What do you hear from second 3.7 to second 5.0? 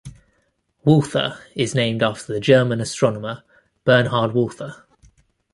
Bernhard Walther.